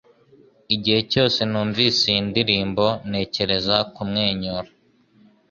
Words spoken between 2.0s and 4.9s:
iyi ndirimbo ntekereza kumwenyura